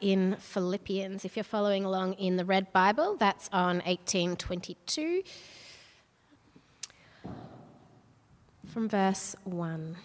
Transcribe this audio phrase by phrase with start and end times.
[0.00, 1.24] in Philippians.
[1.24, 5.22] If you're following along in the Red Bible, that's on 1822
[8.66, 9.96] from verse 1.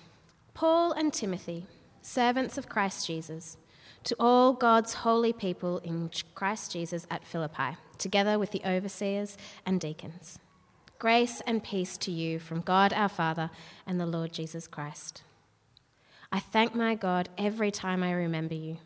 [0.54, 1.66] Paul and Timothy,
[2.02, 3.58] servants of Christ Jesus,
[4.06, 9.80] to all God's holy people in Christ Jesus at Philippi, together with the overseers and
[9.80, 10.40] deacons.
[11.00, 13.50] Grace and peace to you from God our Father
[13.86, 15.24] and the Lord Jesus Christ.
[16.32, 18.78] I thank my God every time I remember you.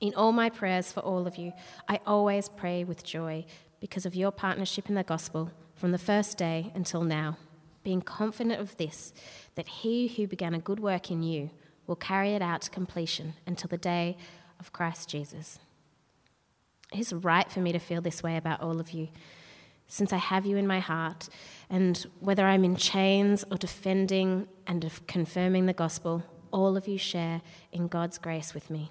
[0.00, 1.52] In all my prayers for all of you,
[1.86, 3.44] I always pray with joy
[3.80, 7.36] because of your partnership in the gospel from the first day until now,
[7.84, 9.12] being confident of this,
[9.56, 11.50] that he who began a good work in you
[11.86, 14.16] will carry it out to completion until the day
[14.58, 15.58] of Christ Jesus.
[16.92, 19.08] It is right for me to feel this way about all of you,
[19.86, 21.28] since I have you in my heart,
[21.68, 26.22] and whether I'm in chains or defending and confirming the gospel,
[26.52, 27.42] all of you share
[27.72, 28.90] in God's grace with me.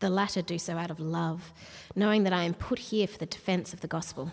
[0.00, 1.52] The latter do so out of love,
[1.96, 4.32] knowing that I am put here for the defense of the gospel.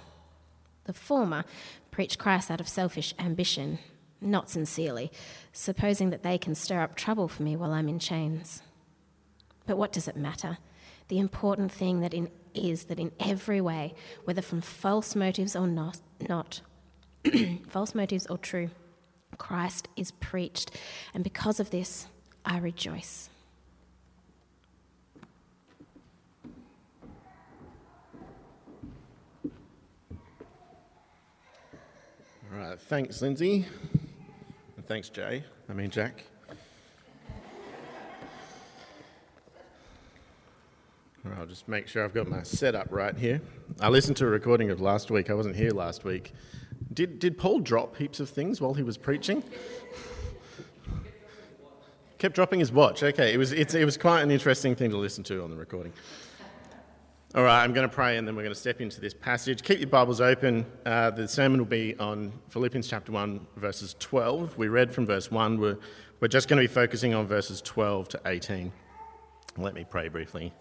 [0.86, 1.44] The former
[1.90, 3.80] preach Christ out of selfish ambition,
[4.22, 5.12] not sincerely,
[5.52, 8.62] supposing that they can stir up trouble for me while I'm in chains.
[9.66, 10.60] But what does it matter?
[11.08, 15.68] The important thing that in, is that in every way, whether from false motives or
[15.68, 16.62] not, not
[17.68, 18.70] false motives or true,
[19.38, 20.72] Christ is preached,
[21.14, 22.08] and because of this,
[22.46, 23.30] I rejoice.
[32.56, 33.66] All right, thanks, Lindsay.
[34.78, 35.44] And thanks, Jay.
[35.70, 36.24] I mean, Jack.
[41.38, 43.42] I'll just make sure I've got my setup right here.
[43.82, 45.30] I listened to a recording of last week.
[45.30, 46.32] I wasn't here last week.
[46.94, 49.44] Did, did Paul drop heaps of things while he was preaching?
[52.20, 53.04] Kept dropping his watch.
[53.04, 55.92] Okay, it was, it was quite an interesting thing to listen to on the recording.
[57.36, 59.62] All right, I'm going to pray and then we're going to step into this passage.
[59.62, 60.66] Keep your Bibles open.
[60.86, 64.58] Uh, the sermon will be on Philippians chapter 1, verses 12.
[64.58, 65.60] We read from verse 1.
[65.60, 65.78] We're,
[66.22, 68.72] we're just going to be focusing on verses 12 to 18.
[69.58, 70.54] Let me pray briefly.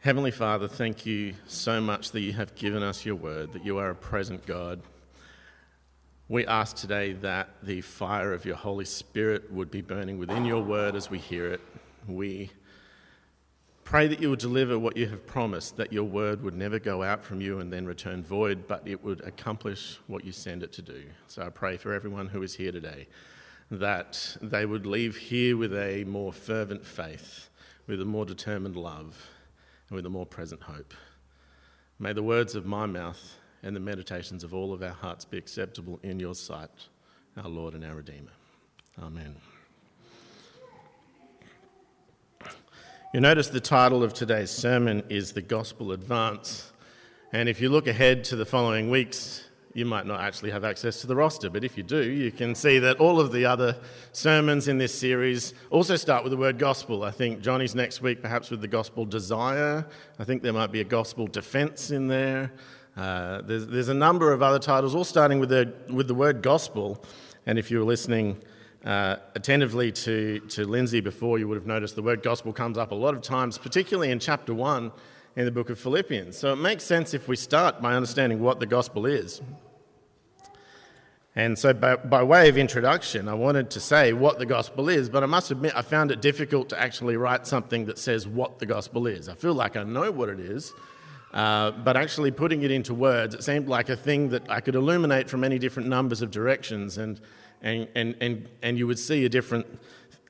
[0.00, 3.78] Heavenly Father, thank you so much that you have given us your word, that you
[3.78, 4.82] are a present God
[6.28, 10.60] we ask today that the fire of your Holy Spirit would be burning within your
[10.60, 11.60] word as we hear it.
[12.08, 12.50] We
[13.86, 17.04] pray that you will deliver what you have promised, that your word would never go
[17.04, 20.72] out from you and then return void, but it would accomplish what you send it
[20.72, 21.04] to do.
[21.28, 23.06] So I pray for everyone who is here today
[23.70, 27.48] that they would leave here with a more fervent faith,
[27.86, 29.30] with a more determined love,
[29.88, 30.92] and with a more present hope.
[32.00, 35.38] May the words of my mouth and the meditations of all of our hearts be
[35.38, 36.70] acceptable in your sight,
[37.36, 38.32] our Lord and our Redeemer.
[39.00, 39.36] Amen.
[43.16, 46.70] You notice the title of today's sermon is The Gospel Advance.
[47.32, 51.00] And if you look ahead to the following weeks, you might not actually have access
[51.00, 53.74] to the roster, but if you do, you can see that all of the other
[54.12, 57.04] sermons in this series also start with the word gospel.
[57.04, 59.86] I think Johnny's next week, perhaps with the gospel desire.
[60.18, 62.52] I think there might be a gospel defense in there.
[62.98, 66.42] Uh, there's, there's a number of other titles, all starting with the, with the word
[66.42, 67.02] gospel.
[67.46, 68.42] And if you were listening
[68.86, 72.92] uh, attentively to, to Lindsay before, you would have noticed the word gospel comes up
[72.92, 74.92] a lot of times, particularly in chapter 1
[75.34, 76.38] in the book of Philippians.
[76.38, 79.42] So it makes sense if we start by understanding what the gospel is.
[81.34, 85.10] And so, by, by, way of introduction, I wanted to say what the gospel is,
[85.10, 88.58] but I must admit I found it difficult to actually write something that says what
[88.60, 89.28] the gospel is.
[89.28, 90.72] I feel like I know what it is,
[91.34, 94.76] uh, but actually putting it into words, it seemed like a thing that I could
[94.76, 97.20] illuminate from many different numbers of directions, and,
[97.62, 99.66] and, and, and, and you would see a different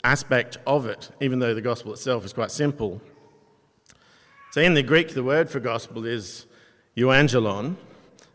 [0.05, 3.01] aspect of it, even though the gospel itself is quite simple.
[4.53, 6.47] So in the Greek, the word for gospel is
[6.97, 7.77] euangelon.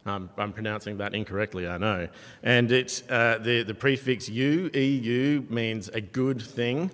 [0.06, 2.08] Um, I'm pronouncing that incorrectly, I know.
[2.44, 6.92] And it's, uh, the, the prefix eu, eu, means a good thing.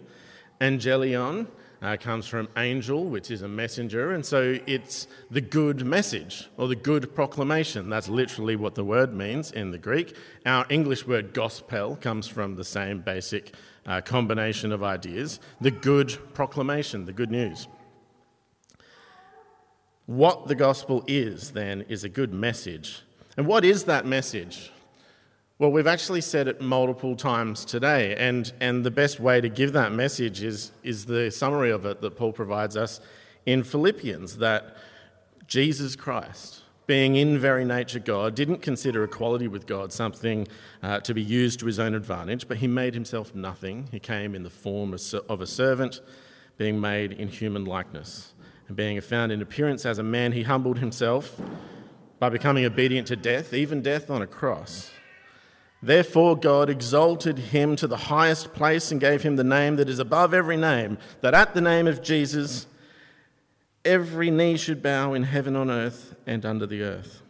[0.59, 1.47] Angelion
[1.81, 6.67] uh, comes from angel, which is a messenger, and so it's the good message or
[6.67, 7.89] the good proclamation.
[7.89, 10.15] That's literally what the word means in the Greek.
[10.45, 13.53] Our English word gospel comes from the same basic
[13.85, 17.67] uh, combination of ideas the good proclamation, the good news.
[20.05, 23.01] What the gospel is, then, is a good message.
[23.35, 24.71] And what is that message?
[25.59, 29.73] Well, we've actually said it multiple times today, and, and the best way to give
[29.73, 32.99] that message is, is the summary of it that Paul provides us
[33.47, 34.77] in Philippians that
[35.47, 40.47] Jesus Christ, being in very nature God, didn't consider equality with God something
[40.83, 43.87] uh, to be used to his own advantage, but he made himself nothing.
[43.91, 46.01] He came in the form of a servant,
[46.57, 48.35] being made in human likeness.
[48.67, 51.41] And being found in appearance as a man, he humbled himself
[52.19, 54.91] by becoming obedient to death, even death on a cross.
[55.87, 59.99] Therefore, God exalted him to the highest place and gave him the name that is
[59.99, 62.67] above every name, that at the name of Jesus,
[63.85, 67.21] every knee should bow in heaven, on earth, and under the earth,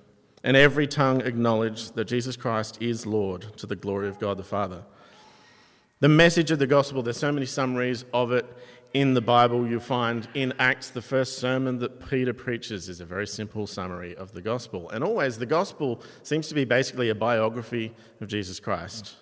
[0.44, 4.44] and every tongue acknowledge that Jesus Christ is Lord to the glory of God the
[4.44, 4.81] Father.
[6.00, 8.44] The message of the gospel, there's so many summaries of it
[8.93, 13.05] in the Bible, you'll find in Acts, the first sermon that Peter preaches is a
[13.05, 14.89] very simple summary of the gospel.
[14.89, 19.15] And always, the gospel seems to be basically a biography of Jesus Christ.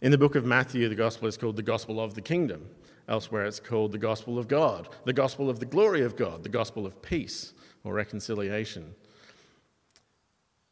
[0.00, 2.68] In the book of Matthew, the gospel is called the gospel of the kingdom.
[3.08, 6.48] Elsewhere, it's called the gospel of God, the gospel of the glory of God, the
[6.48, 7.54] gospel of peace
[7.84, 8.94] or reconciliation.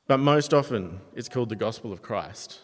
[0.06, 2.60] But most often, it's called the gospel of Christ.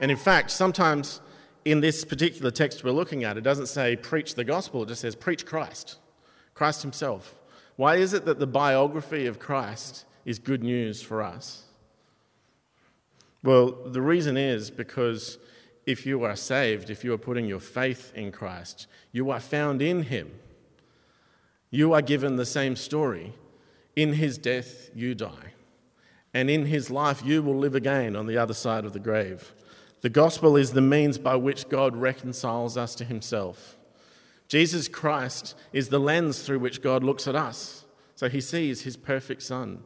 [0.00, 1.20] And in fact, sometimes
[1.64, 5.00] in this particular text we're looking at, it doesn't say preach the gospel, it just
[5.00, 5.96] says preach Christ,
[6.54, 7.34] Christ himself.
[7.76, 11.64] Why is it that the biography of Christ is good news for us?
[13.42, 15.38] Well, the reason is because
[15.86, 19.82] if you are saved, if you are putting your faith in Christ, you are found
[19.82, 20.30] in him.
[21.70, 23.34] You are given the same story.
[23.96, 25.52] In his death, you die.
[26.32, 29.52] And in his life, you will live again on the other side of the grave.
[30.04, 33.78] The gospel is the means by which God reconciles us to himself.
[34.48, 37.86] Jesus Christ is the lens through which God looks at us.
[38.14, 39.82] So he sees his perfect Son,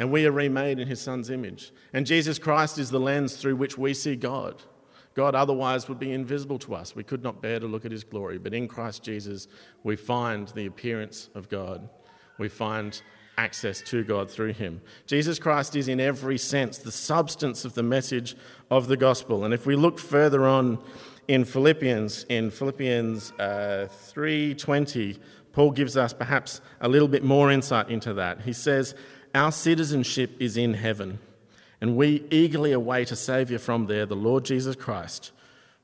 [0.00, 1.70] and we are remade in his Son's image.
[1.92, 4.62] And Jesus Christ is the lens through which we see God.
[5.12, 6.96] God otherwise would be invisible to us.
[6.96, 8.38] We could not bear to look at his glory.
[8.38, 9.48] But in Christ Jesus,
[9.84, 11.90] we find the appearance of God.
[12.38, 13.02] We find
[13.38, 14.82] access to God through him.
[15.06, 18.36] Jesus Christ is, in every sense, the substance of the message
[18.70, 19.44] of the gospel.
[19.44, 20.78] And if we look further on
[21.28, 25.18] in Philippians, in Philippians uh, 3:20,
[25.52, 28.42] Paul gives us perhaps a little bit more insight into that.
[28.42, 28.94] He says,
[29.34, 31.20] "Our citizenship is in heaven,
[31.80, 35.32] and we eagerly await a savior from there, the Lord Jesus Christ."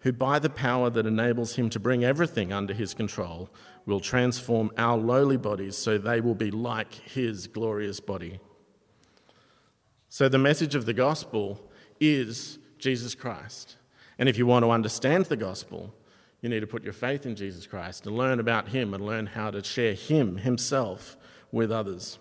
[0.04, 3.48] Who by the power that enables him to bring everything under his control
[3.86, 8.38] will transform our lowly bodies so they will be like his glorious body.
[10.10, 11.58] So, the message of the gospel
[12.00, 13.76] is Jesus Christ.
[14.18, 15.94] And if you want to understand the gospel,
[16.42, 19.24] you need to put your faith in Jesus Christ and learn about him and learn
[19.24, 21.16] how to share him himself
[21.50, 22.18] with others.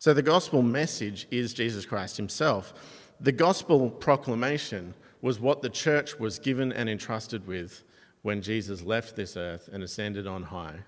[0.00, 2.74] So, the gospel message is Jesus Christ himself.
[3.20, 7.82] The gospel proclamation was what the church was given and entrusted with
[8.20, 10.80] when Jesus left this earth and ascended on high.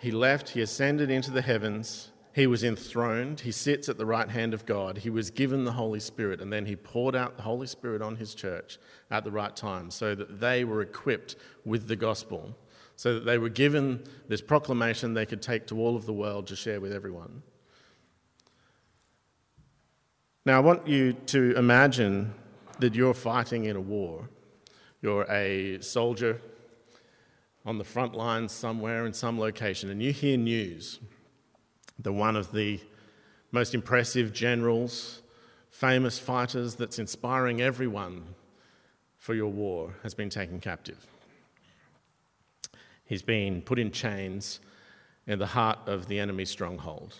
[0.00, 4.28] He left, he ascended into the heavens, he was enthroned, he sits at the right
[4.28, 7.42] hand of God, he was given the Holy Spirit, and then he poured out the
[7.42, 8.78] Holy Spirit on his church
[9.10, 12.54] at the right time so that they were equipped with the gospel,
[12.96, 16.46] so that they were given this proclamation they could take to all of the world
[16.48, 17.42] to share with everyone.
[20.46, 22.34] Now, I want you to imagine
[22.78, 24.28] that you're fighting in a war.
[25.00, 26.38] You're a soldier
[27.64, 31.00] on the front lines somewhere in some location, and you hear news
[31.98, 32.78] that one of the
[33.52, 35.22] most impressive generals,
[35.70, 38.34] famous fighters that's inspiring everyone
[39.16, 41.06] for your war has been taken captive.
[43.06, 44.60] He's been put in chains
[45.26, 47.14] in the heart of the enemy's stronghold.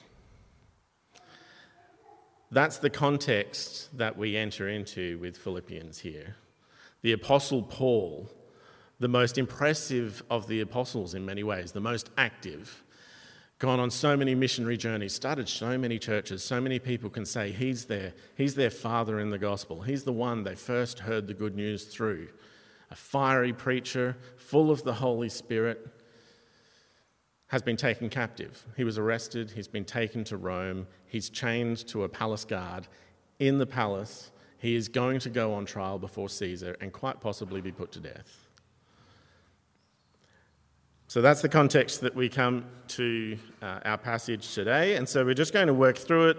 [2.54, 6.36] That's the context that we enter into with Philippians here.
[7.02, 8.30] The Apostle Paul,
[9.00, 12.84] the most impressive of the apostles in many ways, the most active,
[13.58, 17.50] gone on so many missionary journeys, started so many churches, so many people can say
[17.50, 19.82] he's their, he's their father in the gospel.
[19.82, 22.28] He's the one they first heard the good news through.
[22.92, 25.88] A fiery preacher, full of the Holy Spirit.
[27.48, 28.66] Has been taken captive.
[28.76, 32.88] He was arrested, he's been taken to Rome, he's chained to a palace guard
[33.38, 34.30] in the palace.
[34.58, 38.00] He is going to go on trial before Caesar and quite possibly be put to
[38.00, 38.44] death.
[41.06, 44.96] So that's the context that we come to uh, our passage today.
[44.96, 46.38] And so we're just going to work through it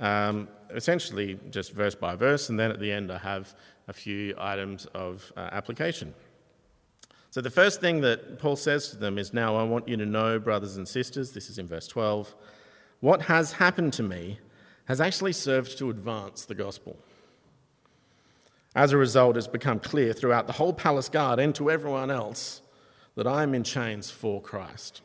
[0.00, 2.48] um, essentially just verse by verse.
[2.48, 3.54] And then at the end, I have
[3.88, 6.14] a few items of uh, application.
[7.34, 10.06] So the first thing that Paul says to them is Now I want you to
[10.06, 12.32] know, brothers and sisters, this is in verse 12,
[13.00, 14.38] what has happened to me
[14.84, 16.96] has actually served to advance the gospel.
[18.76, 22.62] As a result, it's become clear throughout the whole palace guard and to everyone else
[23.16, 25.00] that I am in chains for Christ.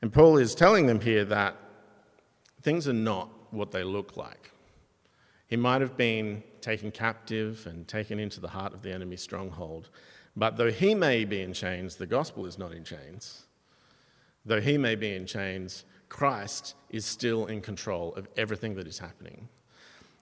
[0.00, 1.56] And Paul is telling them here that
[2.62, 4.52] things are not what they look like.
[5.48, 9.88] He might have been taken captive and taken into the heart of the enemy's stronghold,
[10.36, 13.46] but though he may be in chains, the gospel is not in chains.
[14.44, 18.98] Though he may be in chains, Christ is still in control of everything that is
[18.98, 19.48] happening.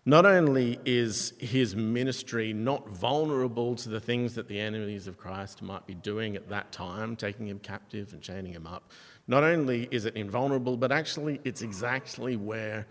[0.04, 5.62] Not only is his ministry not vulnerable to the things that the enemies of Christ
[5.62, 8.92] might be doing at that time, taking him captive and chaining him up,
[9.26, 12.86] not only is it invulnerable, but actually it's exactly where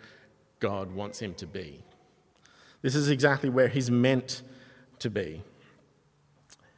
[0.60, 1.86] God wants him to be.
[2.86, 4.44] This is exactly where he's meant
[5.00, 5.42] to be.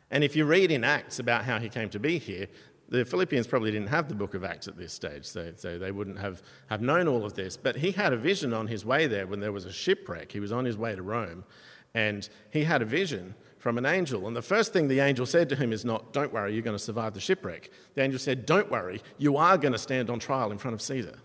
[0.09, 2.47] And if you read in Acts about how he came to be here,
[2.87, 5.91] the Philippians probably didn't have the book of Acts at this stage, so, so they
[5.91, 7.57] wouldn't have, have known all of this.
[7.57, 10.31] But he had a vision on his way there when there was a shipwreck.
[10.31, 11.43] He was on his way to Rome,
[11.93, 14.27] and he had a vision from an angel.
[14.27, 16.77] And the first thing the angel said to him is not, Don't worry, you're going
[16.77, 17.69] to survive the shipwreck.
[17.95, 20.81] The angel said, Don't worry, you are going to stand on trial in front of
[20.81, 21.19] Caesar.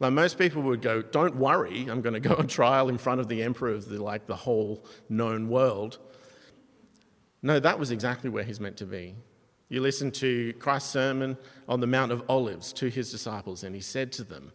[0.00, 3.20] Like most people would go, Don't worry, I'm going to go on trial in front
[3.20, 5.98] of the emperor of the, like, the whole known world.
[7.42, 9.14] No, that was exactly where he's meant to be.
[9.68, 11.36] You listen to Christ's sermon
[11.68, 14.52] on the Mount of Olives to his disciples, and he said to them,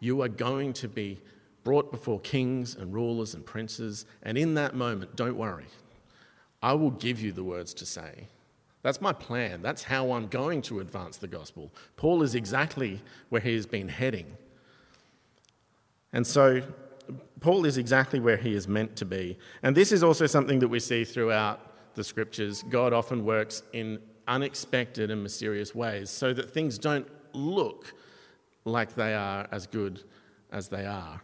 [0.00, 1.20] You are going to be
[1.64, 5.66] brought before kings and rulers and princes, and in that moment, don't worry.
[6.62, 8.28] I will give you the words to say.
[8.82, 9.62] That's my plan.
[9.62, 11.72] That's how I'm going to advance the gospel.
[11.96, 14.36] Paul is exactly where he has been heading.
[16.12, 16.62] And so,
[17.40, 19.36] Paul is exactly where he is meant to be.
[19.62, 21.60] And this is also something that we see throughout
[21.94, 22.62] the scriptures.
[22.68, 27.94] God often works in unexpected and mysterious ways so that things don't look
[28.64, 30.04] like they are as good
[30.52, 31.20] as they are.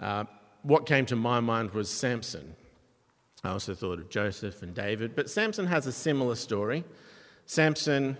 [0.00, 0.24] Uh,
[0.62, 2.54] what came to my mind was Samson.
[3.42, 6.84] I also thought of Joseph and David, but Samson has a similar story.
[7.46, 8.16] Samson,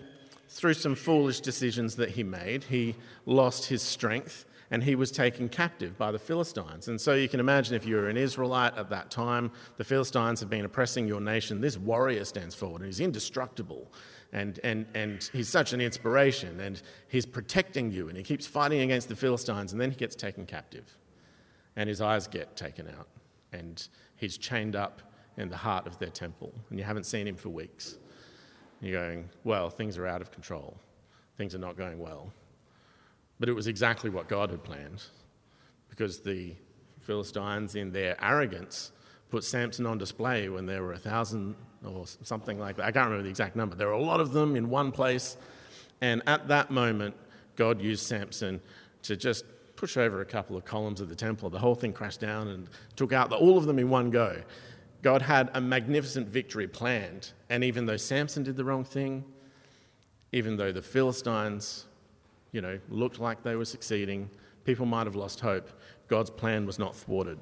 [0.48, 2.94] through some foolish decisions that he made, he
[3.26, 6.88] lost his strength and he was taken captive by the Philistines.
[6.88, 10.40] And so you can imagine if you were an Israelite at that time, the Philistines
[10.40, 11.60] have been oppressing your nation.
[11.60, 13.90] This warrior stands forward and he's indestructible
[14.34, 18.80] and, and, and he's such an inspiration, and he's protecting you, and he keeps fighting
[18.80, 20.98] against the Philistines, and then he gets taken captive,
[21.76, 23.06] and his eyes get taken out,
[23.52, 25.02] and he's chained up
[25.36, 27.98] in the heart of their temple, and you haven't seen him for weeks.
[28.80, 30.76] You're going, well, things are out of control,
[31.38, 32.32] things are not going well.
[33.40, 35.02] But it was exactly what God had planned,
[35.88, 36.54] because the
[37.00, 38.92] Philistines, in their arrogance,
[39.30, 42.86] put Samson on display when there were a thousand or something like that.
[42.86, 43.74] I can't remember the exact number.
[43.74, 45.36] There were a lot of them in one place.
[46.00, 47.14] And at that moment,
[47.56, 48.60] God used Samson
[49.02, 49.44] to just
[49.76, 51.50] push over a couple of columns of the temple.
[51.50, 54.40] The whole thing crashed down and took out the, all of them in one go.
[55.02, 57.32] God had a magnificent victory planned.
[57.50, 59.24] And even though Samson did the wrong thing,
[60.32, 61.84] even though the Philistines,
[62.54, 64.30] you know, looked like they were succeeding,
[64.64, 65.68] people might have lost hope,
[66.08, 67.38] God's plan was not thwarted.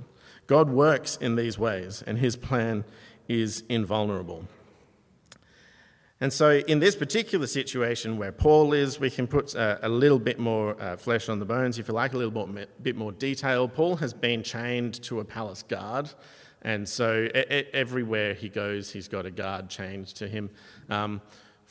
[0.47, 2.85] God works in these ways, and his plan
[3.29, 4.47] is invulnerable.
[6.21, 10.21] And so, in this particular situation where Paul is, we can put a, a little
[10.21, 13.13] bit more uh, flesh on the bones, if you like, a little more, bit more
[13.13, 13.69] detail.
[13.69, 16.09] Paul has been chained to a palace guard,
[16.63, 20.49] and so everywhere he goes, he's got a guard chained to him.
[20.89, 21.21] Um,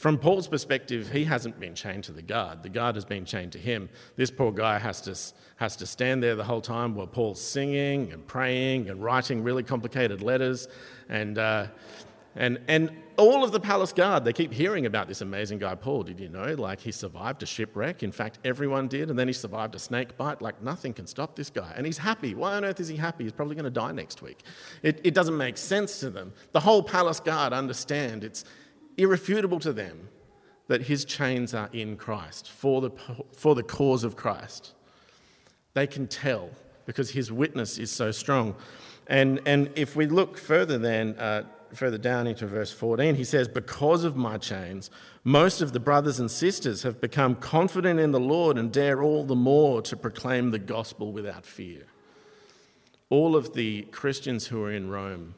[0.02, 2.64] from Paul's perspective, he hasn't been chained to the guard.
[2.64, 3.88] The guard has been chained to him.
[4.16, 5.16] This poor guy has to,
[5.58, 9.62] has to stand there the whole time while Paul's singing and praying and writing really
[9.62, 10.68] complicated letters.
[11.08, 11.68] And, uh,
[12.36, 16.02] and, and all of the palace guard, they keep hearing about this amazing guy, Paul.
[16.02, 16.56] Did you know?
[16.56, 18.02] Like, he survived a shipwreck.
[18.02, 19.12] In fact, everyone did.
[19.12, 20.42] And then he survived a snake bite.
[20.42, 21.74] Like, nothing can stop this guy.
[21.76, 22.34] And he's happy.
[22.34, 23.26] Why on earth is he happy?
[23.26, 24.42] He's probably going to die next week.
[24.82, 26.34] It, it doesn't make sense to them.
[26.54, 28.46] The whole palace guard understand it's,
[28.98, 30.10] irrefutable to them
[30.68, 32.92] that his chains are in Christ for the,
[33.36, 34.74] for the cause of Christ.
[35.74, 36.50] They can tell
[36.86, 38.56] because his witness is so strong.
[39.08, 41.44] And, and if we look further then uh,
[41.74, 44.90] further down into verse 14, he says, Because of my chains,
[45.24, 49.24] most of the brothers and sisters have become confident in the Lord and dare all
[49.24, 51.84] the more to proclaim the gospel without fear.
[53.10, 55.36] All of the Christians who are in Rome,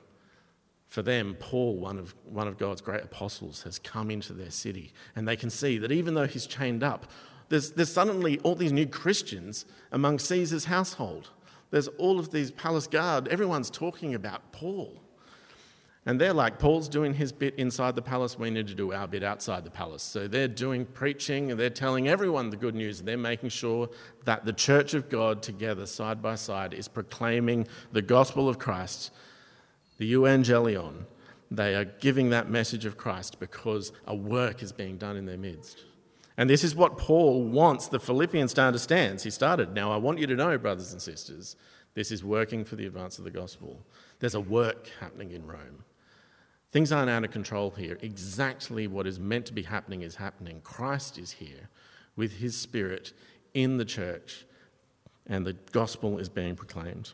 [0.93, 4.93] for them, Paul, one of, one of God's great apostles, has come into their city.
[5.15, 7.07] And they can see that even though he's chained up,
[7.49, 11.31] there's, there's suddenly all these new Christians among Caesar's household.
[11.71, 13.27] There's all of these palace guard.
[13.27, 15.01] Everyone's talking about Paul.
[16.05, 19.07] And they're like, Paul's doing his bit inside the palace, we need to do our
[19.07, 20.03] bit outside the palace.
[20.03, 23.01] So they're doing preaching and they're telling everyone the good news.
[23.01, 23.89] They're making sure
[24.25, 29.09] that the church of God together, side by side, is proclaiming the gospel of Christ,
[30.03, 31.05] the evangelion.
[31.49, 35.37] They are giving that message of Christ because a work is being done in their
[35.37, 35.85] midst.
[36.35, 39.21] And this is what Paul wants the Philippians to understand.
[39.21, 41.55] He started, Now I want you to know, brothers and sisters,
[41.93, 43.85] this is working for the advance of the gospel.
[44.19, 45.85] There's a work happening in Rome.
[46.71, 47.99] Things aren't out of control here.
[48.01, 50.59] Exactly what is meant to be happening is happening.
[50.63, 51.69] Christ is here
[52.15, 53.13] with his Spirit
[53.53, 54.45] in the church,
[55.27, 57.13] and the gospel is being proclaimed.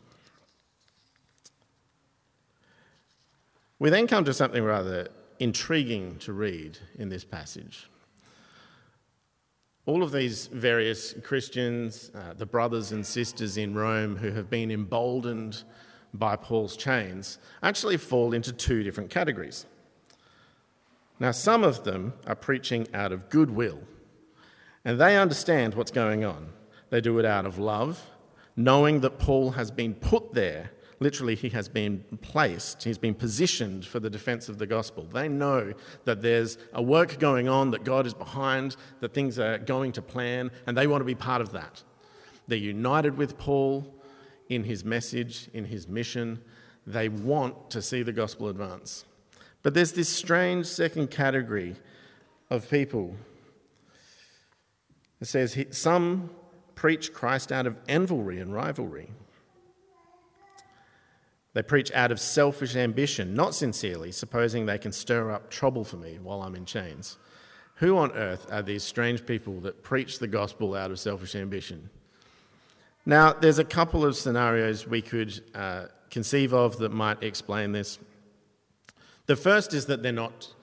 [3.79, 5.07] We then come to something rather
[5.39, 7.89] intriguing to read in this passage.
[9.85, 14.69] All of these various Christians, uh, the brothers and sisters in Rome who have been
[14.69, 15.63] emboldened
[16.13, 19.65] by Paul's chains actually fall into two different categories.
[21.19, 23.79] Now, some of them are preaching out of goodwill,
[24.85, 26.49] and they understand what's going on.
[26.89, 28.09] They do it out of love,
[28.55, 30.71] knowing that Paul has been put there.
[31.01, 35.05] Literally, he has been placed, he's been positioned for the defense of the gospel.
[35.05, 39.57] They know that there's a work going on, that God is behind, that things are
[39.57, 41.83] going to plan, and they want to be part of that.
[42.47, 43.95] They're united with Paul,
[44.49, 46.41] in his message, in his mission.
[46.85, 49.05] They want to see the gospel advance.
[49.61, 51.75] But there's this strange second category
[52.49, 53.15] of people.
[55.21, 56.31] It says, Some
[56.75, 59.11] preach Christ out of envy and rivalry.
[61.53, 65.97] They preach out of selfish ambition, not sincerely, supposing they can stir up trouble for
[65.97, 67.17] me while I'm in chains.
[67.75, 71.89] Who on earth are these strange people that preach the gospel out of selfish ambition?
[73.05, 77.97] Now, there's a couple of scenarios we could uh, conceive of that might explain this.
[79.25, 80.53] The first is that they're not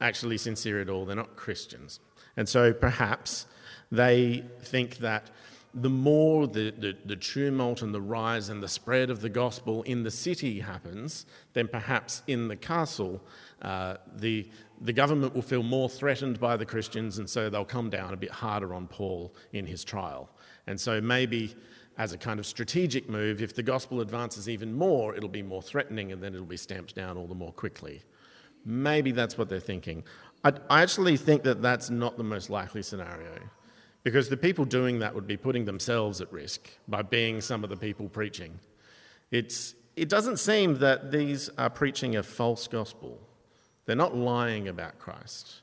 [0.00, 2.00] actually sincere at all, they're not Christians.
[2.36, 3.46] And so perhaps
[3.90, 5.30] they think that
[5.76, 9.82] the more the, the, the, tumult and the rise and the spread of the gospel
[9.82, 13.20] in the city happens, then perhaps in the castle,
[13.60, 14.48] uh, the,
[14.80, 18.16] the government will feel more threatened by the Christians, and so they'll come down a
[18.16, 20.30] bit harder on Paul in his trial.
[20.66, 21.54] And so maybe
[21.98, 25.62] as a kind of strategic move, if the gospel advances even more, it'll be more
[25.62, 28.02] threatening and then it'll be stamped down all the more quickly.
[28.64, 30.04] Maybe that's what they're thinking.
[30.42, 33.38] I, I actually think that that's not the most likely scenario
[34.06, 37.70] because the people doing that would be putting themselves at risk by being some of
[37.70, 38.60] the people preaching.
[39.32, 43.18] It's, it doesn't seem that these are preaching a false gospel.
[43.84, 45.62] They're not lying about Christ.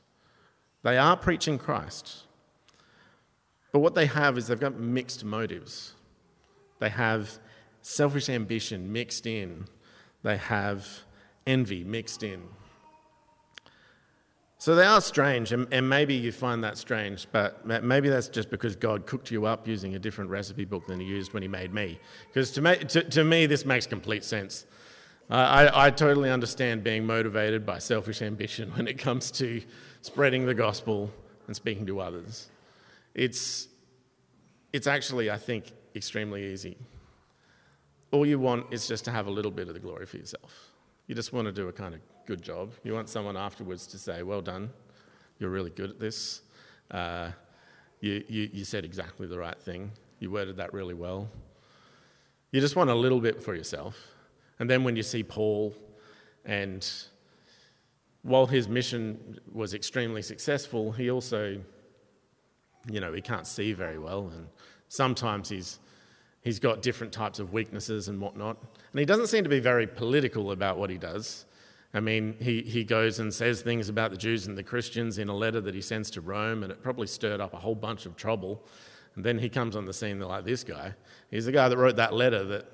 [0.82, 2.24] They are preaching Christ.
[3.72, 5.94] But what they have is they've got mixed motives.
[6.80, 7.38] They have
[7.80, 9.64] selfish ambition mixed in,
[10.22, 10.86] they have
[11.46, 12.42] envy mixed in.
[14.64, 18.48] So they are strange, and, and, maybe you find that strange, but maybe that's just
[18.48, 21.48] because God cooked you up using a different recipe book than He used when He
[21.50, 22.00] made me.
[22.28, 24.64] Because to, me, to, to me, this makes complete sense.
[25.28, 29.60] I, I totally understand being motivated by selfish ambition when it comes to
[30.00, 31.10] spreading the gospel
[31.46, 32.48] and speaking to others.
[33.14, 33.68] It's,
[34.72, 36.78] it's actually, I think, extremely easy.
[38.12, 40.70] All you want is just to have a little bit of the glory for yourself.
[41.06, 42.72] You just want to do a kind of good job.
[42.82, 44.70] You want someone afterwards to say, Well done,
[45.38, 46.42] you're really good at this.
[46.90, 47.30] Uh,
[48.00, 49.90] you, you, you said exactly the right thing.
[50.18, 51.28] You worded that really well.
[52.50, 53.98] You just want a little bit for yourself.
[54.58, 55.74] And then when you see Paul,
[56.44, 56.88] and
[58.22, 61.60] while his mission was extremely successful, he also,
[62.90, 64.46] you know, he can't see very well, and
[64.88, 65.78] sometimes he's
[66.44, 68.58] He's got different types of weaknesses and whatnot.
[68.92, 71.46] And he doesn't seem to be very political about what he does.
[71.94, 75.28] I mean, he, he goes and says things about the Jews and the Christians in
[75.28, 78.04] a letter that he sends to Rome, and it probably stirred up a whole bunch
[78.04, 78.64] of trouble.
[79.14, 80.94] And then he comes on the scene like this guy.
[81.30, 82.66] He's the guy that wrote that letter that,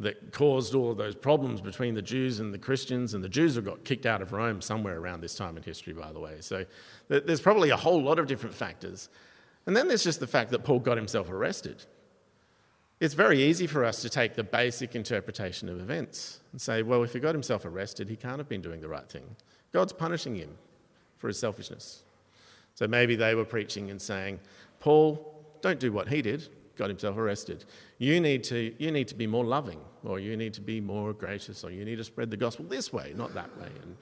[0.00, 3.56] that caused all of those problems between the Jews and the Christians, and the Jews
[3.56, 6.36] have got kicked out of Rome somewhere around this time in history, by the way.
[6.40, 6.64] So
[7.08, 9.10] there's probably a whole lot of different factors.
[9.66, 11.84] And then there's just the fact that Paul got himself arrested.
[13.02, 17.02] It's very easy for us to take the basic interpretation of events and say, well,
[17.02, 19.24] if he got himself arrested, he can't have been doing the right thing.
[19.72, 20.50] God's punishing him
[21.18, 22.04] for his selfishness.
[22.76, 24.38] So maybe they were preaching and saying,
[24.78, 27.64] Paul, don't do what he did, got himself arrested.
[27.98, 31.12] You need to, you need to be more loving, or you need to be more
[31.12, 33.70] gracious, or you need to spread the gospel this way, not that way.
[33.82, 33.96] And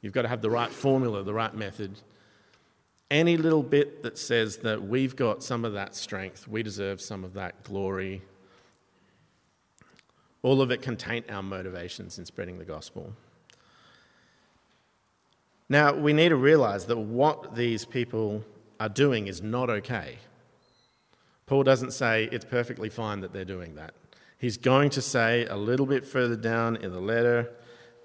[0.00, 1.98] you've got to have the right formula, the right method.
[3.10, 7.24] Any little bit that says that we've got some of that strength, we deserve some
[7.24, 8.22] of that glory,
[10.44, 13.14] all of it can taint our motivations in spreading the gospel.
[15.70, 18.44] Now, we need to realize that what these people
[18.78, 20.18] are doing is not okay.
[21.46, 23.94] Paul doesn't say it's perfectly fine that they're doing that.
[24.36, 27.50] He's going to say a little bit further down in the letter,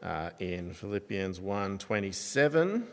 [0.01, 2.87] uh, in Philippians 1:27,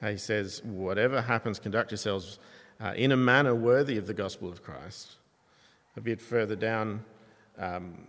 [0.00, 2.38] uh, he says, "Whatever happens, conduct yourselves
[2.80, 5.16] uh, in a manner worthy of the gospel of Christ."
[5.94, 7.04] A bit further down,
[7.58, 8.06] um,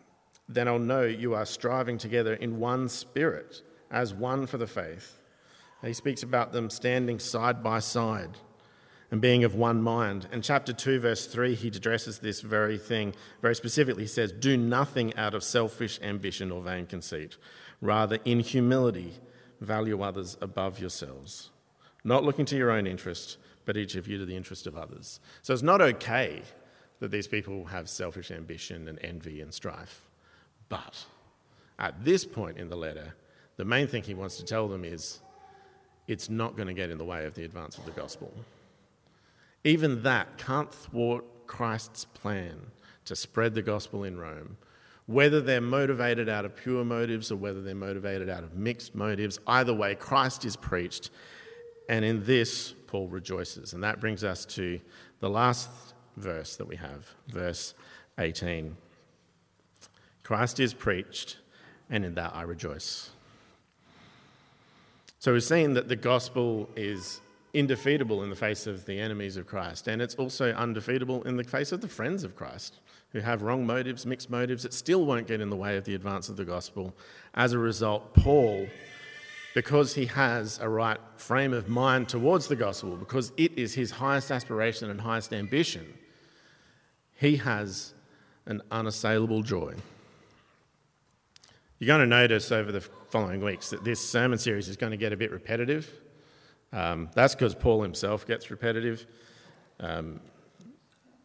[0.49, 5.19] then I'll know you are striving together in one spirit, as one for the faith.
[5.83, 8.37] He speaks about them standing side by side
[9.11, 10.27] and being of one mind.
[10.31, 14.03] In chapter 2, verse 3, he addresses this very thing very specifically.
[14.03, 17.37] He says, Do nothing out of selfish ambition or vain conceit.
[17.81, 19.13] Rather, in humility,
[19.61, 21.51] value others above yourselves,
[22.03, 25.19] not looking to your own interest, but each of you to the interest of others.
[25.43, 26.41] So it's not okay
[26.99, 30.08] that these people have selfish ambition and envy and strife.
[30.69, 31.05] But
[31.77, 33.15] at this point in the letter,
[33.57, 35.19] the main thing he wants to tell them is
[36.07, 38.33] it's not going to get in the way of the advance of the gospel.
[39.63, 42.57] Even that can't thwart Christ's plan
[43.05, 44.57] to spread the gospel in Rome.
[45.07, 49.39] Whether they're motivated out of pure motives or whether they're motivated out of mixed motives,
[49.47, 51.09] either way, Christ is preached.
[51.89, 53.73] And in this, Paul rejoices.
[53.73, 54.79] And that brings us to
[55.19, 55.69] the last
[56.15, 57.73] verse that we have, verse
[58.19, 58.77] 18.
[60.29, 61.37] Christ is preached,
[61.89, 63.09] and in that I rejoice.
[65.17, 67.19] So we've seen that the gospel is
[67.55, 71.43] indefeatable in the face of the enemies of Christ, and it's also undefeatable in the
[71.43, 72.75] face of the friends of Christ
[73.11, 74.65] who have wrong motives, mixed motives.
[74.65, 76.93] It still won't get in the way of the advance of the gospel.
[77.33, 78.67] As a result, Paul,
[79.55, 83.89] because he has a right frame of mind towards the gospel, because it is his
[83.89, 85.91] highest aspiration and highest ambition,
[87.15, 87.95] he has
[88.45, 89.73] an unassailable joy.
[91.79, 94.97] You're going to notice over the following weeks that this sermon series is going to
[94.97, 95.89] get a bit repetitive.
[96.73, 99.05] Um, that's because Paul himself gets repetitive.
[99.79, 100.19] Um,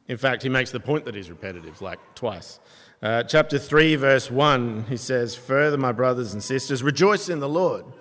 [0.06, 2.60] in fact, he makes the point that he's repetitive, like twice.
[3.02, 7.48] Uh, chapter 3, verse 1, he says, Further, my brothers and sisters, rejoice in the
[7.48, 7.84] Lord.
[7.84, 7.92] And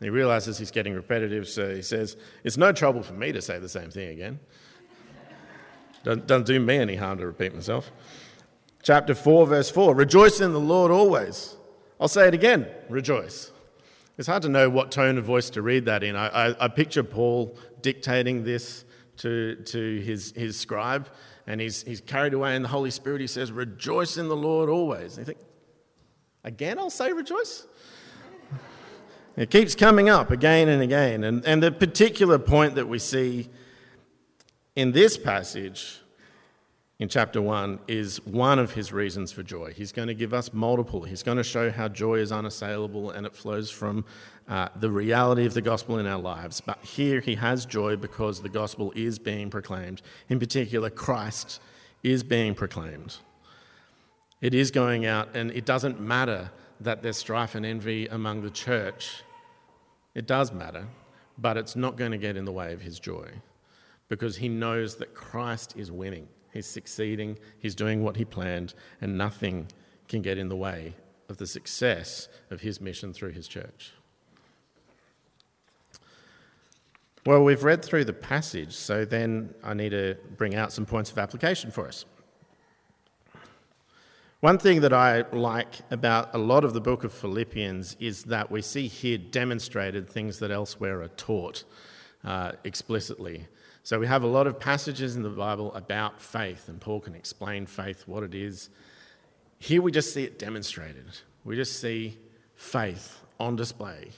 [0.00, 3.60] he realizes he's getting repetitive, so he says, It's no trouble for me to say
[3.60, 4.40] the same thing again.
[6.02, 7.92] Doesn't, doesn't do me any harm to repeat myself.
[8.82, 11.54] Chapter 4, verse 4, Rejoice in the Lord always.
[12.00, 13.50] I'll say it again, rejoice.
[14.16, 16.16] It's hard to know what tone of voice to read that in.
[16.16, 18.84] I, I, I picture Paul dictating this
[19.18, 21.08] to, to his, his scribe,
[21.46, 23.20] and he's, he's carried away in the Holy Spirit.
[23.20, 25.16] He says, Rejoice in the Lord always.
[25.16, 25.44] And you think,
[26.44, 27.66] Again, I'll say rejoice?
[29.36, 31.22] It keeps coming up again and again.
[31.22, 33.48] And, and the particular point that we see
[34.74, 36.00] in this passage
[36.98, 39.72] in chapter 1 is one of his reasons for joy.
[39.72, 41.04] He's going to give us multiple.
[41.04, 44.04] He's going to show how joy is unassailable and it flows from
[44.48, 46.60] uh, the reality of the gospel in our lives.
[46.60, 50.02] But here he has joy because the gospel is being proclaimed.
[50.28, 51.60] In particular, Christ
[52.02, 53.16] is being proclaimed.
[54.40, 58.50] It is going out, and it doesn't matter that there's strife and envy among the
[58.50, 59.22] church.
[60.14, 60.86] It does matter,
[61.36, 63.28] but it's not going to get in the way of his joy
[64.08, 66.28] because he knows that Christ is winning.
[66.52, 69.68] He's succeeding, he's doing what he planned, and nothing
[70.08, 70.94] can get in the way
[71.28, 73.92] of the success of his mission through his church.
[77.26, 81.10] Well, we've read through the passage, so then I need to bring out some points
[81.10, 82.06] of application for us.
[84.40, 88.50] One thing that I like about a lot of the book of Philippians is that
[88.50, 91.64] we see here demonstrated things that elsewhere are taught
[92.24, 93.48] uh, explicitly.
[93.88, 97.14] So we have a lot of passages in the Bible about faith, and Paul can
[97.14, 98.68] explain faith, what it is.
[99.58, 101.06] Here we just see it demonstrated.
[101.42, 102.18] We just see
[102.54, 104.10] faith on display.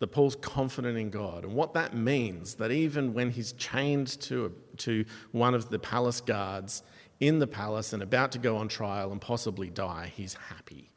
[0.00, 4.54] That Paul's confident in God, and what that means that even when he's chained to,
[4.76, 6.82] to one of the palace guards
[7.20, 10.90] in the palace and about to go on trial and possibly die, he's happy.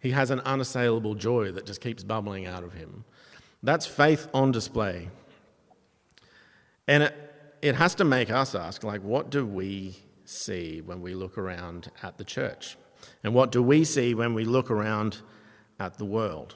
[0.00, 3.06] He has an unassailable joy that just keeps bubbling out of him.
[3.62, 5.08] That's faith on display.
[6.88, 7.14] And it,
[7.62, 11.90] it has to make us ask, like, what do we see when we look around
[12.02, 12.76] at the church?
[13.22, 15.18] And what do we see when we look around
[15.78, 16.54] at the world?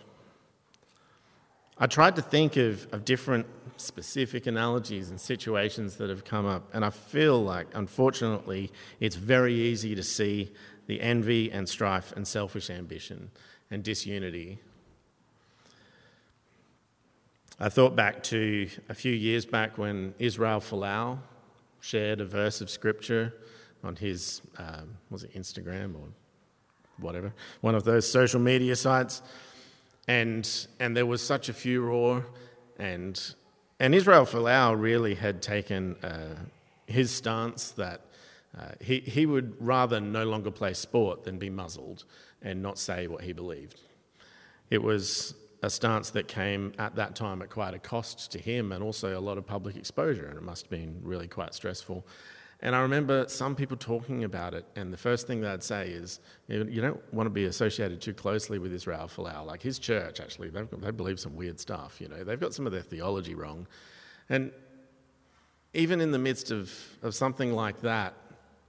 [1.78, 6.70] I tried to think of, of different specific analogies and situations that have come up,
[6.72, 10.52] and I feel like, unfortunately, it's very easy to see
[10.86, 13.30] the envy and strife and selfish ambition
[13.70, 14.60] and disunity.
[17.58, 21.18] I thought back to a few years back when Israel Folau
[21.80, 23.32] shared a verse of scripture
[23.82, 26.08] on his, um, was it Instagram or
[26.98, 29.22] whatever, one of those social media sites
[30.08, 32.24] and and there was such a furor,
[32.78, 33.34] and
[33.80, 36.36] and Israel Folau really had taken uh,
[36.86, 38.02] his stance that
[38.56, 42.04] uh, he he would rather no longer play sport than be muzzled
[42.42, 43.80] and not say what he believed.
[44.70, 45.34] It was
[45.66, 49.18] a stance that came at that time at quite a cost to him and also
[49.18, 52.06] a lot of public exposure, and it must have been really quite stressful.
[52.60, 56.20] And I remember some people talking about it, and the first thing they'd say is,
[56.46, 59.44] you don't want to be associated too closely with Israel Folau.
[59.44, 62.00] Like his church, actually, they believe some weird stuff.
[62.00, 63.66] You know, they've got some of their theology wrong.
[64.28, 64.52] And
[65.74, 68.14] even in the midst of, of something like that,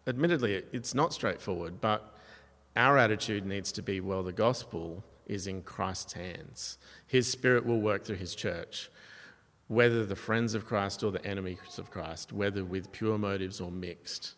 [0.08, 2.18] admittedly, it's not straightforward, but
[2.76, 6.78] our attitude needs to be well, the gospel is in Christ's hands.
[7.06, 8.90] His spirit will work through his church
[9.68, 13.70] whether the friends of Christ or the enemies of Christ, whether with pure motives or
[13.70, 14.36] mixed,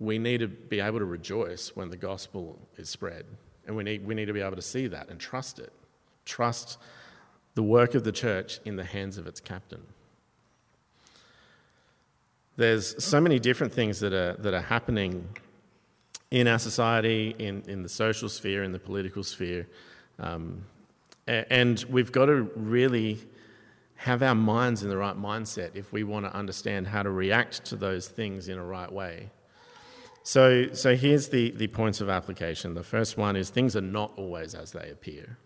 [0.00, 3.24] we need to be able to rejoice when the gospel is spread.
[3.66, 5.72] And we need, we need to be able to see that and trust it.
[6.24, 6.78] Trust
[7.54, 9.82] the work of the church in the hands of its captain.
[12.56, 15.28] There's so many different things that are, that are happening
[16.30, 19.66] in our society, in, in the social sphere, in the political sphere.
[20.18, 20.64] Um,
[21.26, 23.18] and we've got to really
[23.96, 27.64] have our minds in the right mindset if we want to understand how to react
[27.64, 29.30] to those things in a right way.
[30.22, 32.74] So, so here's the, the points of application.
[32.74, 35.38] The first one is things are not always as they appear.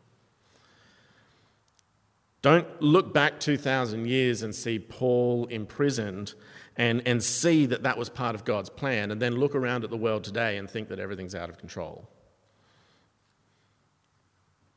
[2.43, 6.35] Don't look back 2,000 years and see Paul imprisoned
[6.77, 9.91] and, and see that that was part of God's plan, and then look around at
[9.91, 12.09] the world today and think that everything's out of control.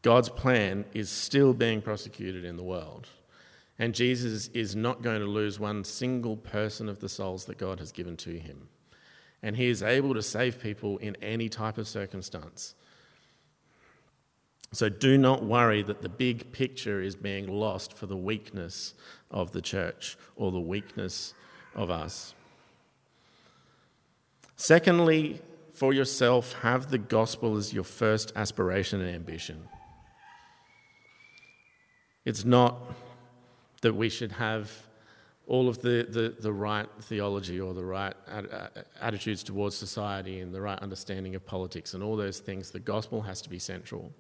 [0.02, 3.08] God's plan is still being prosecuted in the world.
[3.80, 7.80] And Jesus is not going to lose one single person of the souls that God
[7.80, 8.70] has given to him.
[9.42, 12.76] And he is able to save people in any type of circumstance.
[14.72, 18.94] So do not worry that the big picture is being lost for the weakness
[19.32, 21.34] of the church or the weakness
[21.76, 22.34] of us.
[24.56, 25.42] Secondly,
[25.74, 29.68] for yourself, have the gospel as your first aspiration and ambition.
[32.24, 32.78] It's not
[33.82, 34.72] that we should have
[35.48, 38.16] all of the, the, the right theology or the right
[39.00, 42.72] attitudes towards society and the right understanding of politics and all those things.
[42.72, 44.12] The gospel has to be central.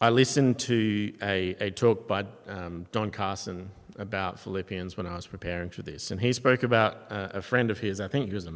[0.00, 5.26] I listened to a, a talk by um, Don Carson about Philippians when I was
[5.26, 6.10] preparing for this.
[6.10, 8.52] And he spoke about uh, a friend of his, I think he was a,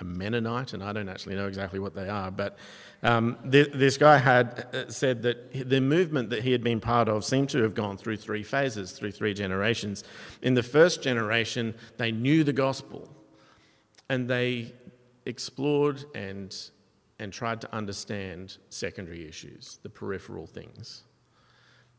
[0.00, 2.58] a, Mennonite, and I don't actually know exactly what they are, but
[3.02, 7.08] um, th- this guy had uh, said that the movement that he had been part
[7.08, 10.02] of seemed to have gone through three phases, through three generations.
[10.42, 13.08] In the first generation, they knew the gospel
[14.08, 14.72] and they
[15.26, 16.54] explored and,
[17.18, 21.04] and tried to understand secondary issues, the peripheral things.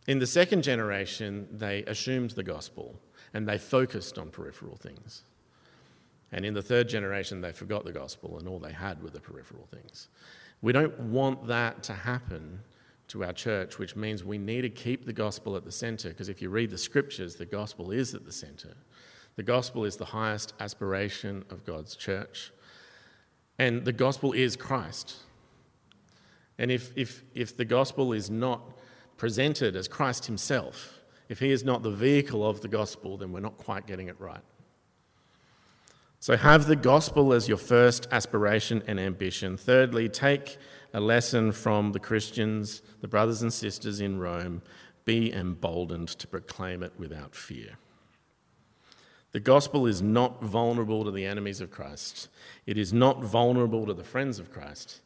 [0.08, 3.00] In the second generation, they assumed the gospel
[3.34, 5.24] and they focused on peripheral things.
[6.32, 9.20] And in the third generation, they forgot the gospel and all they had were the
[9.20, 10.10] peripheral things.
[10.62, 12.60] We don't want that to happen
[13.10, 16.30] to our church, which means we need to keep the gospel at the center, because
[16.30, 18.74] if you read the scriptures, the gospel is at the center.
[19.36, 22.52] The gospel is the highest aspiration of God's church.
[23.60, 25.18] And the gospel is Christ.
[26.58, 28.62] And if, if, if the gospel is not
[29.24, 33.40] presented as Christ himself, if he is not the vehicle of the gospel, then we're
[33.40, 34.44] not quite getting it right.
[36.20, 39.56] So have the gospel as your first aspiration and ambition.
[39.56, 40.58] Thirdly, take
[40.94, 44.62] a lesson from the Christians, the brothers and sisters in Rome.
[45.06, 47.78] Be emboldened to proclaim it without fear.
[49.32, 52.28] The gospel is not vulnerable to the enemies of Christ.
[52.66, 55.00] It is not vulnerable to the friends of Christ.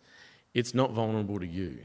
[0.55, 1.81] It's not vulnerable to you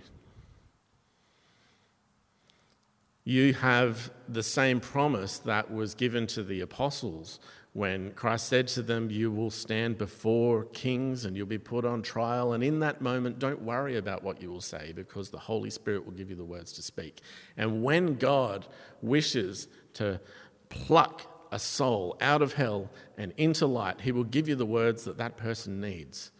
[3.24, 7.38] you have the same promise that was given to the apostles
[7.72, 12.02] when Christ said to them, You will stand before kings and you'll be put on
[12.02, 12.52] trial.
[12.52, 16.04] And in that moment, don't worry about what you will say because the Holy Spirit
[16.04, 17.20] will give you the words to speak.
[17.56, 18.66] And when God
[19.00, 20.20] wishes to
[20.68, 24.00] pluck a soul out of hell and into light.
[24.00, 26.32] He will give you the words that that person needs.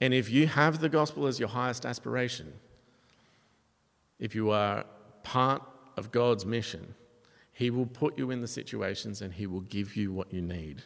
[0.00, 2.52] And if you have the gospel as your highest aspiration,
[4.20, 4.84] if you are
[5.24, 5.62] part
[5.98, 6.94] of God's mission,
[7.52, 10.82] He will put you in the situations and He will give you what you need.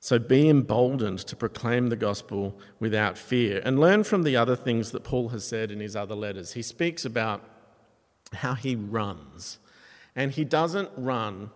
[0.00, 4.92] So be emboldened to proclaim the gospel without fear and learn from the other things
[4.92, 6.52] that Paul has said in his other letters.
[6.52, 7.42] He speaks about
[8.32, 9.58] how he runs,
[10.14, 11.50] and he doesn't run,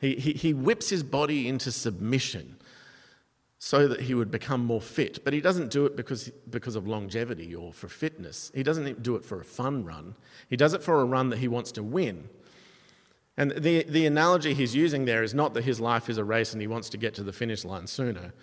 [0.00, 2.56] he, he, he whips his body into submission
[3.64, 5.22] so that he would become more fit.
[5.22, 8.50] But he doesn't do it because, because of longevity or for fitness.
[8.52, 10.16] He doesn't do it for a fun run.
[10.50, 12.28] He does it for a run that he wants to win.
[13.36, 16.52] And the, the analogy he's using there is not that his life is a race
[16.52, 18.34] and he wants to get to the finish line sooner.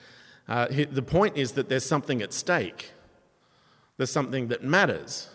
[0.48, 2.92] Uh, he, the point is that there's something at stake,
[3.98, 5.28] there's something that matters.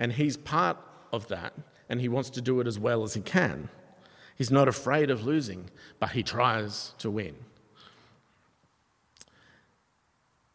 [0.00, 0.78] And he's part
[1.12, 1.52] of that,
[1.88, 3.68] and he wants to do it as well as he can.
[4.36, 7.36] He's not afraid of losing, but he tries to win.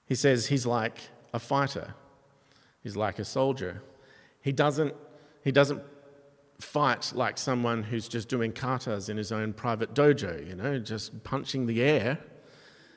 [0.08, 0.98] He says he's like
[1.34, 1.94] a fighter,
[2.82, 3.84] he's like a soldier.
[4.42, 4.96] He doesn't,
[5.44, 5.84] he doesn't
[6.60, 11.24] fight like someone who's just doing katas in his own private dojo, you know, just
[11.24, 12.18] punching the air.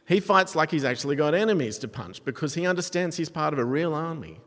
[0.06, 3.58] He fights like he's actually got enemies to punch because he understands he's part of
[3.58, 4.40] a real army.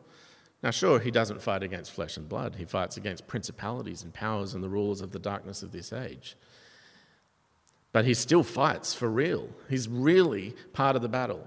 [0.61, 4.53] Now, sure, he doesn't fight against flesh and blood, he fights against principalities and powers
[4.53, 6.37] and the rulers of the darkness of this age.
[7.91, 9.49] But he still fights for real.
[9.69, 11.45] He's really part of the battle.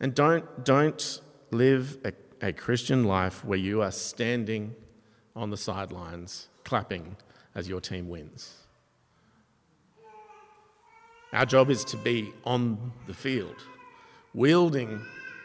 [0.00, 4.74] And don't, don't live a, a Christian life where you are standing
[5.34, 7.16] on the sidelines clapping
[7.54, 8.54] as your team wins.
[11.32, 13.56] Our job is to be on the field,
[14.32, 15.00] wielding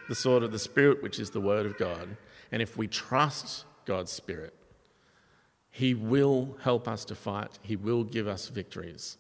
[0.08, 2.16] the sword of the Spirit, which is the Word of God.
[2.52, 4.54] And if we trust God's Spirit,
[5.72, 9.18] He will help us to fight, He will give us victories.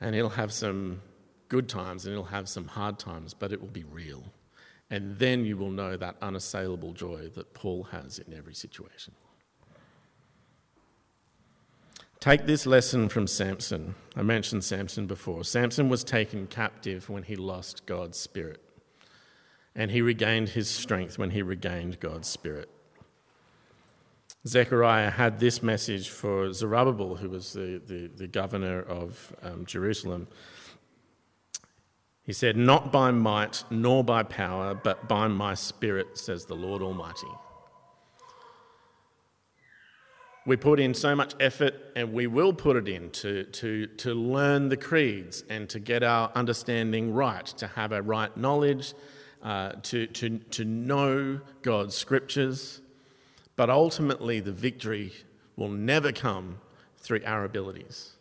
[0.00, 1.00] And He'll have some
[1.54, 4.24] good times and it'll have some hard times, but it will be real.
[4.90, 9.14] And then you will know that unassailable joy that Paul has in every situation.
[12.18, 13.94] Take this lesson from Samson.
[14.16, 15.44] I mentioned Samson before.
[15.44, 18.60] Samson was taken captive when he lost God's Spirit,
[19.76, 22.68] and he regained his strength when he regained God's Spirit.
[24.44, 30.26] Zechariah had this message for Zerubbabel, who was the, the, the governor of um, Jerusalem.
[32.24, 36.82] He said, Not by might nor by power, but by my spirit, says the Lord
[36.82, 37.28] Almighty.
[40.46, 44.14] We put in so much effort, and we will put it in to, to, to
[44.14, 48.94] learn the creeds and to get our understanding right, to have a right knowledge,
[49.42, 52.80] uh, to, to, to know God's scriptures.
[53.56, 55.12] But ultimately, the victory
[55.56, 56.60] will never come
[56.98, 58.13] through our abilities.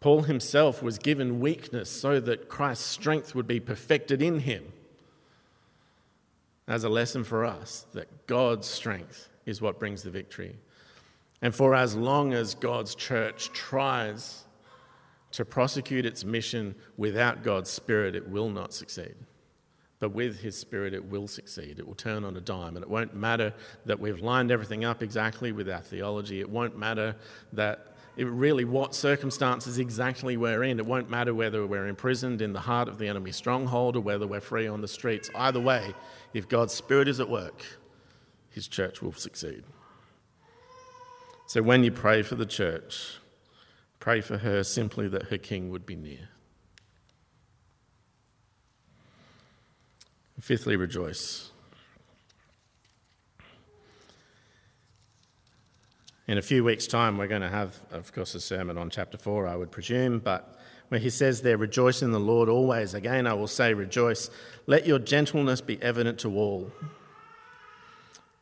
[0.00, 4.72] Paul himself was given weakness so that Christ's strength would be perfected in him.
[6.68, 10.56] As a lesson for us that God's strength is what brings the victory.
[11.40, 14.44] And for as long as God's church tries
[15.32, 19.14] to prosecute its mission without God's Spirit, it will not succeed.
[20.00, 21.78] But with His Spirit, it will succeed.
[21.78, 22.76] It will turn on a dime.
[22.76, 23.52] And it won't matter
[23.84, 26.40] that we've lined everything up exactly with our theology.
[26.40, 27.16] It won't matter
[27.52, 30.78] that really what circumstances exactly we're in.
[30.78, 34.26] It won't matter whether we're imprisoned in the heart of the enemy stronghold or whether
[34.26, 35.30] we're free on the streets.
[35.34, 35.94] Either way,
[36.34, 37.62] if God's Spirit is at work,
[38.50, 39.62] His church will succeed.
[41.46, 43.18] So when you pray for the church,
[44.00, 46.28] pray for her simply that her king would be near.
[50.40, 51.47] Fifthly, rejoice.
[56.28, 59.16] In a few weeks' time, we're going to have, of course, a sermon on chapter
[59.16, 62.92] 4, I would presume, but where he says there, Rejoice in the Lord always.
[62.92, 64.28] Again, I will say, Rejoice.
[64.66, 66.70] Let your gentleness be evident to all.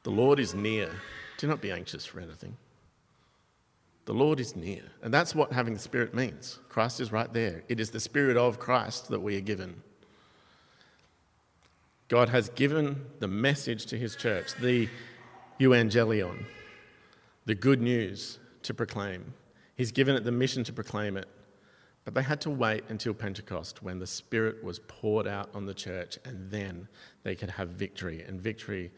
[0.03, 0.91] The Lord is near.
[1.39, 2.57] Do not be anxious for anything.
[4.07, 4.83] The Lord is near.
[5.03, 6.59] And that's what having the Spirit means.
[6.69, 7.63] Christ is right there.
[7.69, 9.81] It is the Spirit of Christ that we are given.
[12.09, 14.89] God has given the message to his church, the
[15.61, 16.45] euangelion,
[17.47, 19.33] the good news to proclaim.
[19.77, 21.27] He's given it the mission to proclaim it.
[22.05, 25.75] But they had to wait until Pentecost when the Spirit was poured out on the
[25.75, 26.87] church, and then
[27.25, 28.93] they could have victory, and victory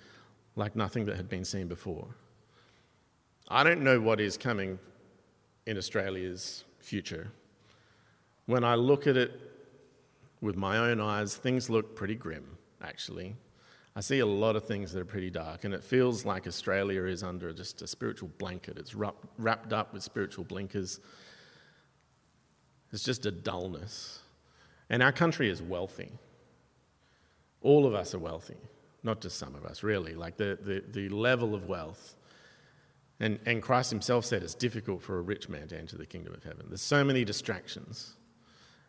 [0.56, 2.06] like nothing that had been seen before.
[3.48, 4.78] I don't know what is coming
[5.66, 7.30] in Australia's future.
[8.44, 9.40] When I look at it
[10.42, 13.36] with my own eyes, things look pretty grim, actually.
[13.98, 17.02] I see a lot of things that are pretty dark, and it feels like Australia
[17.02, 18.78] is under just a spiritual blanket.
[18.78, 21.00] It's wrapped up with spiritual blinkers.
[22.92, 24.20] It's just a dullness.
[24.88, 26.12] And our country is wealthy.
[27.60, 28.58] All of us are wealthy,
[29.02, 30.14] not just some of us, really.
[30.14, 32.14] Like the, the, the level of wealth.
[33.18, 36.34] And, and Christ himself said it's difficult for a rich man to enter the kingdom
[36.34, 36.66] of heaven.
[36.68, 38.14] There's so many distractions.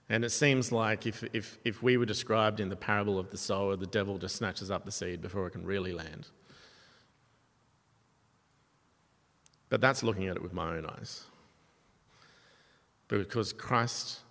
[0.10, 3.38] And it seems like if, if, if we were described in the parable of the
[3.38, 6.28] sower, the devil just snatches up the seed before it can really land.
[9.70, 11.26] But that's looking at it with my own eyes.
[13.08, 14.22] Because Christ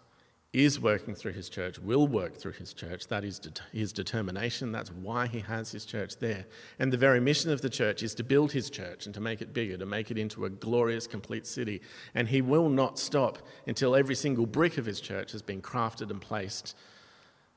[0.55, 3.09] is working through his church, will work through his church.
[3.09, 3.39] That is
[3.71, 4.73] his determination.
[4.73, 6.47] That's why he has his church there.
[6.79, 9.43] And the very mission of the church is to build his church and to make
[9.43, 11.83] it bigger, to make it into a glorious, complete city.
[12.15, 16.11] And he will not stop until every single brick of his church has been crafted
[16.11, 16.75] and placed.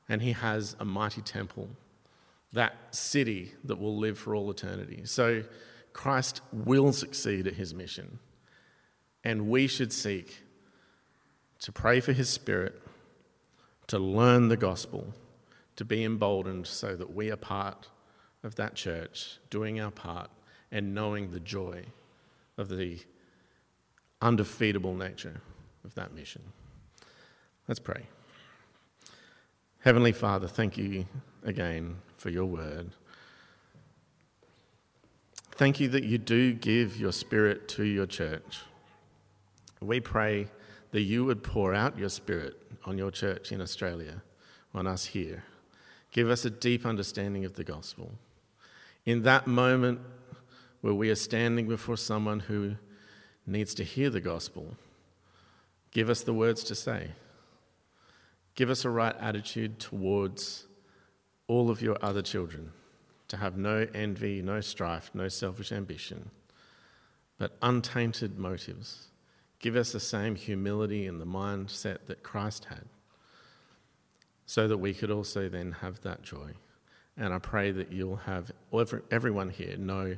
[0.06, 1.70] And he has a mighty temple,
[2.52, 5.02] that city that will live for all eternity.
[5.06, 5.44] So
[5.94, 8.18] Christ will succeed at his mission.
[9.24, 10.42] And we should seek
[11.60, 12.81] to pray for his spirit
[13.88, 15.12] to learn the gospel,
[15.76, 17.88] to be emboldened so that we are part
[18.42, 20.30] of that church, doing our part
[20.70, 21.84] and knowing the joy
[22.56, 22.98] of the
[24.20, 25.40] undefeatable nature
[25.84, 26.42] of that mission.
[27.68, 28.06] Let's pray.
[29.80, 31.06] Heavenly Father, thank you
[31.44, 32.90] again for your word.
[35.52, 38.60] Thank you that you do give your spirit to your church.
[39.80, 40.48] We pray
[40.92, 44.22] that you would pour out your spirit on your church in Australia,
[44.72, 45.42] on us here.
[46.12, 48.12] Give us a deep understanding of the gospel.
[49.04, 50.00] In that moment
[50.82, 52.76] where we are standing before someone who
[53.46, 54.76] needs to hear the gospel,
[55.90, 57.08] give us the words to say.
[58.54, 60.66] Give us a right attitude towards
[61.48, 62.70] all of your other children,
[63.28, 66.30] to have no envy, no strife, no selfish ambition,
[67.38, 69.08] but untainted motives
[69.62, 72.84] Give us the same humility and the mindset that Christ had,
[74.44, 76.50] so that we could also then have that joy.
[77.16, 78.52] And I pray that you'll have
[79.10, 80.16] everyone here know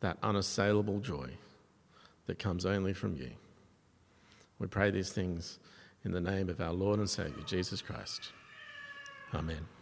[0.00, 1.30] that unassailable joy
[2.26, 3.30] that comes only from you.
[4.58, 5.58] We pray these things
[6.04, 8.32] in the name of our Lord and Saviour, Jesus Christ.
[9.34, 9.75] Amen.